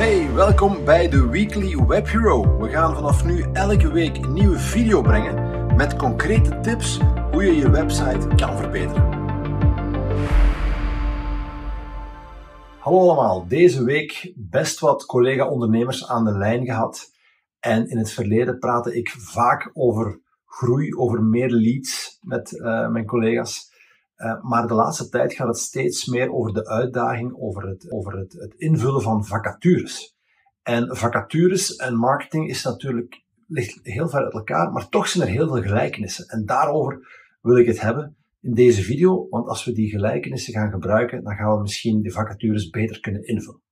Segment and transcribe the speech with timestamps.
[0.00, 2.58] Hey, welkom bij de Weekly Web Hero.
[2.58, 7.56] We gaan vanaf nu elke week een nieuwe video brengen met concrete tips hoe je
[7.56, 9.02] je website kan verbeteren.
[12.78, 17.10] Hallo allemaal, deze week best wat collega-ondernemers aan de lijn gehad.
[17.58, 23.06] En in het verleden praatte ik vaak over groei, over meer leads met uh, mijn
[23.06, 23.69] collega's.
[24.20, 28.18] Uh, maar de laatste tijd gaat het steeds meer over de uitdaging, over het, over
[28.18, 30.16] het, het invullen van vacatures.
[30.62, 35.32] En vacatures en marketing is natuurlijk, ligt heel ver uit elkaar, maar toch zijn er
[35.32, 36.26] heel veel gelijkenissen.
[36.26, 37.08] En daarover
[37.40, 41.34] wil ik het hebben in deze video, want als we die gelijkenissen gaan gebruiken, dan
[41.34, 43.62] gaan we misschien de vacatures beter kunnen invullen.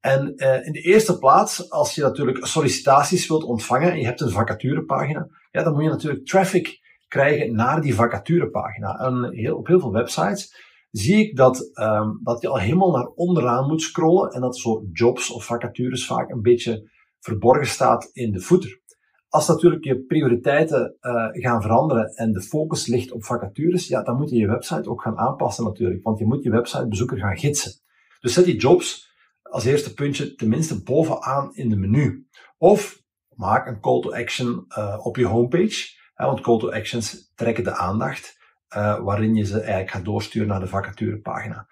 [0.00, 4.20] En uh, in de eerste plaats, als je natuurlijk sollicitaties wilt ontvangen en je hebt
[4.20, 6.80] een vacaturepagina, ja, dan moet je natuurlijk traffic
[7.14, 8.98] krijgen naar die vacaturepagina.
[8.98, 10.54] En heel, op heel veel websites
[10.90, 14.86] zie ik dat, um, dat je al helemaal naar onderaan moet scrollen en dat zo
[14.92, 16.90] jobs of vacatures vaak een beetje
[17.20, 18.82] verborgen staat in de footer.
[19.28, 24.16] Als natuurlijk je prioriteiten uh, gaan veranderen en de focus ligt op vacatures, ja, dan
[24.16, 27.72] moet je je website ook gaan aanpassen natuurlijk, want je moet je websitebezoeker gaan gidsen.
[28.20, 32.26] Dus zet die jobs als eerste puntje tenminste bovenaan in de menu.
[32.58, 33.02] Of
[33.34, 37.74] maak een call to action uh, op je homepage want call to actions trekken de
[37.76, 38.38] aandacht,
[38.76, 41.68] uh, waarin je ze eigenlijk gaat doorsturen naar de vacaturepagina.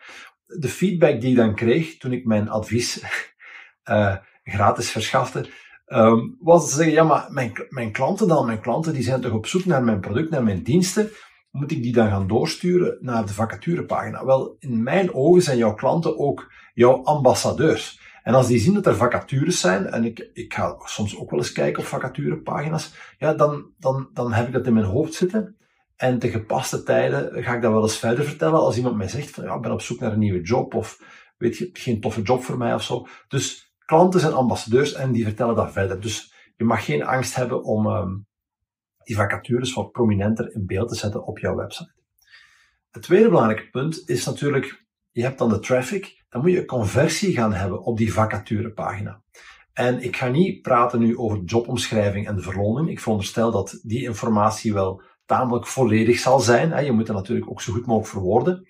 [0.46, 3.02] De feedback die ik dan kreeg toen ik mijn advies
[3.90, 4.16] uh,
[4.56, 5.46] gratis verschafte,
[5.86, 9.32] um, was te zeggen, ja, maar mijn, mijn klanten dan, mijn klanten die zijn toch
[9.32, 11.10] op zoek naar mijn product, naar mijn diensten,
[11.50, 14.24] moet ik die dan gaan doorsturen naar de vacaturepagina?
[14.24, 18.00] Wel, in mijn ogen zijn jouw klanten ook jouw ambassadeurs.
[18.22, 21.38] En als die zien dat er vacatures zijn, en ik, ik ga soms ook wel
[21.38, 25.56] eens kijken op vacaturepagina's, ja, dan, dan, dan heb ik dat in mijn hoofd zitten.
[25.96, 29.30] En te gepaste tijden ga ik dat wel eens verder vertellen als iemand mij zegt
[29.30, 30.98] van ja, ik ben op zoek naar een nieuwe job of
[31.36, 33.06] weet je, geen toffe job voor mij of zo.
[33.28, 36.00] Dus klanten zijn ambassadeurs en die vertellen dat verder.
[36.00, 38.26] Dus je mag geen angst hebben om um,
[39.04, 41.94] die vacatures wat prominenter in beeld te zetten op jouw website.
[42.90, 47.34] Het tweede belangrijke punt is natuurlijk, je hebt dan de traffic dan moet je conversie
[47.34, 49.22] gaan hebben op die vacaturepagina.
[49.72, 52.88] En ik ga niet praten nu over jobomschrijving en de verloning.
[52.88, 56.84] Ik veronderstel dat die informatie wel tamelijk volledig zal zijn.
[56.84, 58.66] Je moet het natuurlijk ook zo goed mogelijk verwoorden.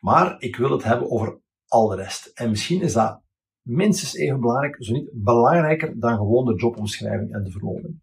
[0.00, 2.26] Maar ik wil het hebben over al de rest.
[2.34, 3.20] En misschien is dat
[3.62, 8.00] minstens even belangrijk, zo niet belangrijker dan gewoon de jobomschrijving en de verloning.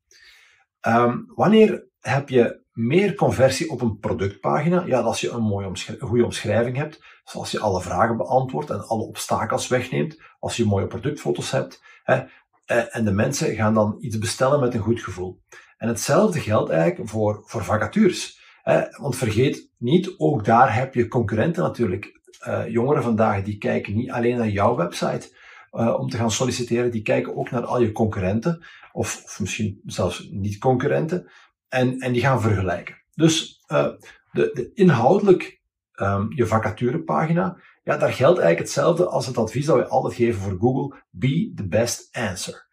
[0.88, 4.84] Um, wanneer heb je meer conversie op een productpagina?
[4.86, 8.88] Ja, als je een mooie een goede omschrijving hebt, zoals je alle vragen beantwoordt en
[8.88, 12.24] alle obstakels wegneemt, als je mooie productfoto's hebt, hè,
[12.66, 15.41] eh, en de mensen gaan dan iets bestellen met een goed gevoel.
[15.78, 18.41] En hetzelfde geldt eigenlijk voor, voor vacatures.
[18.62, 22.22] Hè, want vergeet niet, ook daar heb je concurrenten natuurlijk.
[22.47, 25.35] Uh, jongeren vandaag die kijken niet alleen naar jouw website
[25.72, 29.81] uh, om te gaan solliciteren, die kijken ook naar al je concurrenten, of, of misschien
[29.85, 31.31] zelfs niet concurrenten,
[31.73, 32.95] en, en die gaan vergelijken.
[33.13, 33.89] Dus uh,
[34.31, 35.61] de, de inhoudelijk
[35.95, 40.41] um, je vacaturepagina, ja, daar geldt eigenlijk hetzelfde als het advies dat we altijd geven
[40.41, 40.97] voor Google.
[41.09, 42.67] Be the best answer.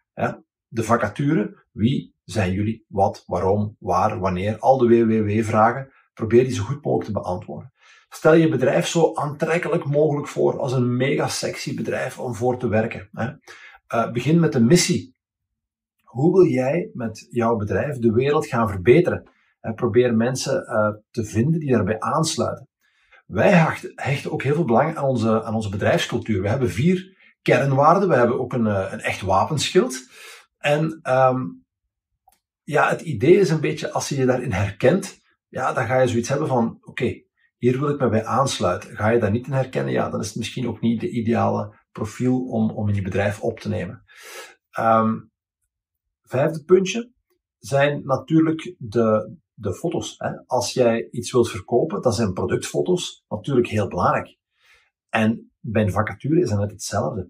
[0.67, 6.63] De vacature, wie zijn jullie, wat, waarom, waar, wanneer, al de www-vragen, probeer die zo
[6.63, 7.73] goed mogelijk te beantwoorden.
[8.09, 12.67] Stel je bedrijf zo aantrekkelijk mogelijk voor als een mega sexy bedrijf om voor te
[12.67, 13.09] werken.
[13.11, 13.29] Hè.
[13.95, 15.15] Uh, begin met de missie.
[16.11, 19.29] Hoe wil jij met jouw bedrijf de wereld gaan verbeteren?
[19.61, 22.67] Uh, probeer mensen uh, te vinden die daarbij aansluiten.
[23.25, 23.51] Wij
[23.95, 26.41] hechten ook heel veel belang aan onze, aan onze bedrijfscultuur.
[26.41, 28.09] We hebben vier kernwaarden.
[28.09, 30.09] We hebben ook een, een echt wapenschild.
[30.57, 31.65] En um,
[32.63, 36.07] ja, het idee is een beetje, als je je daarin herkent, ja, dan ga je
[36.07, 37.23] zoiets hebben van, oké,
[37.57, 38.95] hier wil ik me bij aansluiten.
[38.95, 41.75] Ga je daar niet in herkennen, ja, dan is het misschien ook niet de ideale
[41.91, 44.03] profiel om, om in je bedrijf op te nemen.
[44.79, 45.30] Um,
[46.31, 47.11] vijfde puntje
[47.57, 50.15] zijn natuurlijk de, de foto's.
[50.17, 50.45] Hè.
[50.45, 54.37] Als jij iets wilt verkopen, dan zijn productfoto's natuurlijk heel belangrijk.
[55.09, 57.29] En bij een vacature is dat net hetzelfde.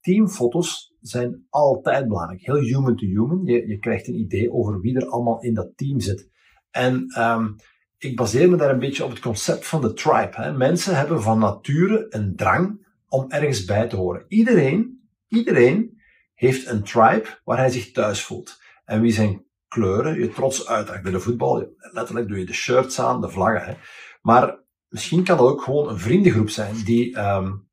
[0.00, 2.40] Teamfoto's zijn altijd belangrijk.
[2.40, 3.44] Heel human to human.
[3.44, 6.30] Je, je krijgt een idee over wie er allemaal in dat team zit.
[6.70, 7.56] En um,
[7.98, 10.32] ik baseer me daar een beetje op het concept van de tribe.
[10.32, 10.52] Hè.
[10.52, 14.24] Mensen hebben van nature een drang om ergens bij te horen.
[14.28, 15.95] Iedereen, iedereen
[16.36, 18.62] heeft een tribe waar hij zich thuis voelt.
[18.84, 21.02] En wie zijn kleuren je trots uitdraagt.
[21.02, 23.64] Bij de voetbal, letterlijk doe je de shirts aan, de vlaggen.
[23.64, 23.74] Hè.
[24.22, 27.68] Maar misschien kan dat ook gewoon een vriendengroep zijn die, um,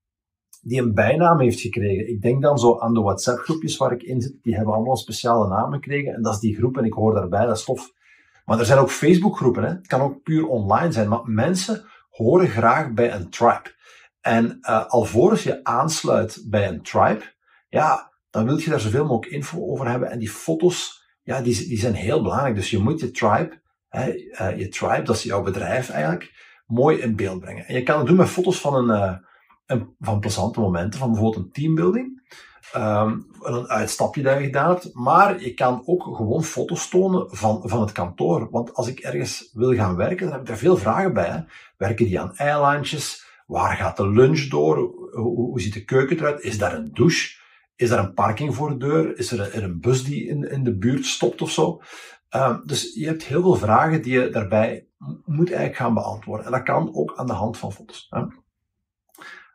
[0.62, 2.10] die een bijnaam heeft gekregen.
[2.10, 4.44] Ik denk dan zo aan de WhatsApp-groepjes waar ik in zit.
[4.44, 6.14] Die hebben allemaal speciale naam gekregen.
[6.14, 7.92] En dat is die groep en ik hoor daarbij, dat is tof.
[8.46, 9.64] Maar er zijn ook Facebook-groepen.
[9.64, 11.10] Het kan ook puur online zijn.
[11.10, 13.76] Maar mensen horen graag bij een tribe.
[14.22, 17.24] En uh, alvorens je aansluit bij een tribe,
[17.70, 20.12] ja, dan wil je daar zoveel mogelijk info over hebben.
[20.12, 22.56] En die foto's, ja, die, die zijn heel belangrijk.
[22.56, 26.32] Dus je moet je tribe, hè, uh, je tribe, dat is jouw bedrijf eigenlijk,
[26.66, 27.66] mooi in beeld brengen.
[27.66, 29.20] En je kan het doen met foto's van een,
[29.66, 32.22] een van plezante momenten, van bijvoorbeeld een teambuilding.
[32.76, 34.90] Um, een uitstapje dat je gedaan hebt.
[34.94, 38.50] Maar je kan ook gewoon foto's tonen van, van het kantoor.
[38.50, 41.30] Want als ik ergens wil gaan werken, dan heb ik daar veel vragen bij.
[41.30, 41.40] Hè.
[41.78, 43.26] Werken die aan eilandjes?
[43.46, 44.78] Waar gaat de lunch door?
[45.12, 46.42] Hoe, hoe ziet de keuken eruit?
[46.42, 47.42] Is daar een douche?
[47.84, 49.18] Is er een parking voor de deur?
[49.18, 51.82] Is er een, een bus die in, in de buurt stopt of zo?
[52.36, 54.88] Um, dus je hebt heel veel vragen die je daarbij
[55.26, 56.46] moet eigenlijk gaan beantwoorden.
[56.46, 58.08] En dat kan ook aan de hand van foto's.
[58.10, 58.22] Hè.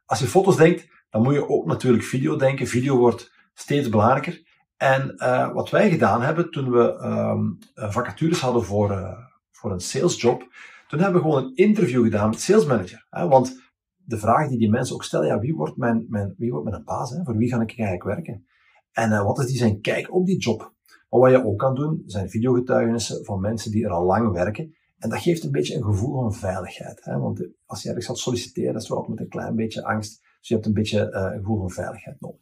[0.06, 2.66] Als je foto's denkt, dan moet je ook natuurlijk video denken.
[2.66, 4.42] Video wordt steeds belangrijker.
[4.76, 9.19] En uh, wat wij gedaan hebben toen we um, vacatures hadden voor, uh,
[9.50, 10.46] voor een salesjob,
[10.88, 13.06] toen hebben we gewoon een interview gedaan met sales manager.
[13.10, 13.28] Hè?
[13.28, 13.68] Want
[14.08, 16.84] de vraag die die mensen ook stellen, ja, wie wordt mijn, mijn, wie wordt mijn
[16.84, 17.10] baas?
[17.10, 17.25] Hè?
[17.25, 18.46] Voor wie ga ik eigenlijk werken?
[18.93, 20.75] En uh, wat is die zijn kijk op die job?
[21.08, 24.75] Maar wat je ook kan doen, zijn videogetuigenissen van mensen die er al lang werken.
[24.99, 27.05] En dat geeft een beetje een gevoel van veiligheid.
[27.05, 27.19] Hè?
[27.19, 30.20] Want als je ergens gaat solliciteren, dat is wel met een klein beetje angst.
[30.38, 32.40] Dus je hebt een beetje uh, een gevoel van veiligheid nodig.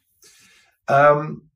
[0.85, 1.49] Um,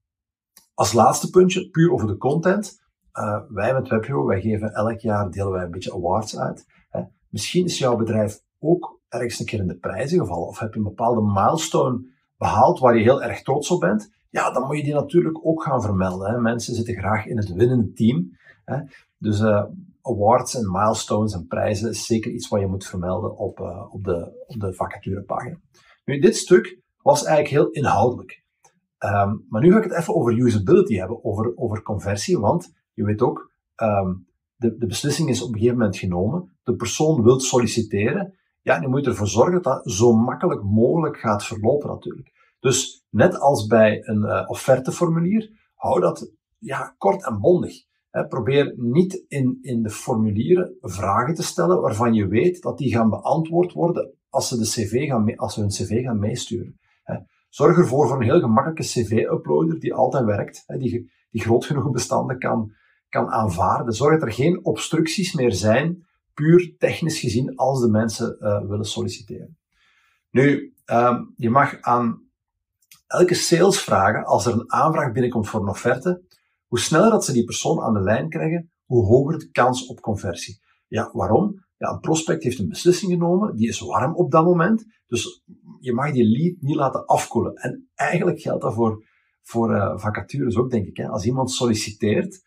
[0.73, 2.79] als laatste puntje, puur over de content.
[3.13, 6.65] Uh, wij met WebHero, wij geven elk jaar, delen wij een beetje awards uit.
[6.89, 7.01] Hè?
[7.29, 10.47] Misschien is jouw bedrijf ook ergens een keer in de prijzen gevallen.
[10.47, 12.05] Of heb je een bepaalde milestone
[12.37, 14.13] behaald waar je heel erg trots op bent.
[14.29, 16.31] Ja, dan moet je die natuurlijk ook gaan vermelden.
[16.31, 16.39] Hè?
[16.39, 18.37] Mensen zitten graag in het winnende team.
[18.65, 18.77] Hè?
[19.17, 19.63] Dus uh,
[20.01, 24.03] awards en milestones en prijzen is zeker iets wat je moet vermelden op, uh, op,
[24.03, 25.57] de, op de vacaturepagina.
[26.05, 28.43] Nu, dit stuk was eigenlijk heel inhoudelijk.
[29.05, 33.03] Um, maar nu ga ik het even over usability hebben, over, over conversie, want je
[33.03, 37.39] weet ook, um, de, de beslissing is op een gegeven moment genomen, de persoon wil
[37.39, 42.55] solliciteren, ja, moet je ervoor zorgen dat dat zo makkelijk mogelijk gaat verlopen natuurlijk.
[42.59, 47.89] Dus net als bij een uh, offerteformulier, hou dat ja, kort en bondig.
[48.29, 53.09] Probeer niet in, in de formulieren vragen te stellen waarvan je weet dat die gaan
[53.09, 56.79] beantwoord worden als ze, de CV gaan als ze hun cv gaan meesturen.
[57.49, 62.39] Zorg ervoor voor een heel gemakkelijke cv-uploader die altijd werkt, die, die groot genoeg bestanden
[62.39, 62.73] kan,
[63.09, 63.93] kan aanvaarden.
[63.93, 68.85] Zorg dat er geen obstructies meer zijn, puur technisch gezien, als de mensen uh, willen
[68.85, 69.57] solliciteren.
[70.29, 72.29] Nu, um, je mag aan
[73.07, 76.21] elke sales vragen, als er een aanvraag binnenkomt voor een offerte,
[76.67, 80.01] hoe sneller dat ze die persoon aan de lijn krijgen, hoe hoger de kans op
[80.01, 80.59] conversie.
[80.87, 81.65] Ja, waarom?
[81.77, 85.43] Ja, een prospect heeft een beslissing genomen, die is warm op dat moment, dus
[85.79, 87.53] je mag die lead niet laten afkoelen.
[87.55, 89.05] En eigenlijk geldt dat voor,
[89.41, 90.97] voor uh, vacatures ook, denk ik.
[90.97, 91.07] Hè.
[91.07, 92.43] Als iemand solliciteert,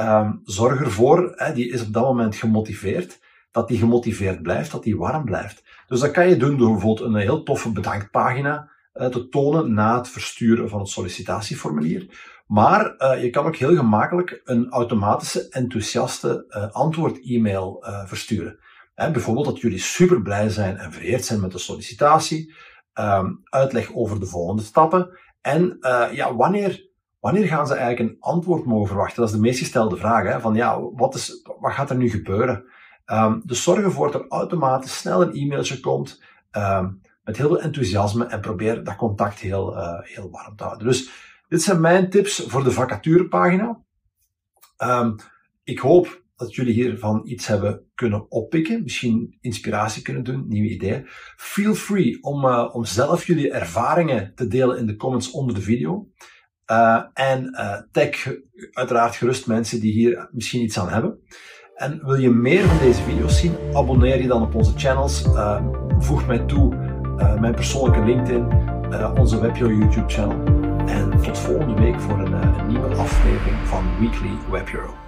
[0.00, 3.20] um, zorg ervoor, hè, die is op dat moment gemotiveerd,
[3.56, 5.64] dat die gemotiveerd blijft, dat die warm blijft.
[5.86, 9.96] Dus dat kan je doen door bijvoorbeeld een heel toffe bedankpagina uh, te tonen na
[9.96, 12.06] het versturen van het sollicitatieformulier.
[12.46, 18.58] Maar uh, je kan ook heel gemakkelijk een automatische, enthousiaste uh, antwoord-e-mail versturen.
[18.94, 22.54] Hè, bijvoorbeeld dat jullie super blij zijn en vereerd zijn met de sollicitatie,
[22.94, 25.78] um, uitleg over de volgende stappen en
[26.12, 26.88] ja, wanneer,
[27.20, 29.16] wanneer gaan ze eigenlijk een antwoord mogen verwachten?
[29.16, 30.24] Dat is de meest gestelde vraag.
[30.24, 32.64] Hè, van ja, wat, is, wat gaat er nu gebeuren?
[33.12, 36.22] Um, dus zorg ervoor dat er automatisch snel een e-mailtje komt
[36.52, 40.86] um, met heel veel enthousiasme en probeer dat contact heel, uh, heel warm te houden.
[40.86, 41.10] Dus
[41.48, 43.80] dit zijn mijn tips voor de vacaturepagina.
[44.84, 45.16] Um,
[45.64, 51.06] ik hoop dat jullie hiervan iets hebben kunnen oppikken, misschien inspiratie kunnen doen, nieuwe ideeën.
[51.36, 55.60] Feel free om, uh, om zelf jullie ervaringen te delen in de comments onder de
[55.60, 56.10] video.
[56.70, 57.50] Uh, en
[57.92, 58.34] tag
[58.72, 61.20] uiteraard gerust mensen die hier misschien iets aan hebben.
[61.76, 65.24] En wil je meer van deze video's zien, abonneer je dan op onze channels.
[65.98, 66.74] voeg mij toe,
[67.40, 68.46] mijn persoonlijke LinkedIn,
[69.18, 70.44] onze WebHero YouTube channel.
[70.86, 75.05] En tot volgende week voor een, een nieuwe aflevering van Weekly WebHero.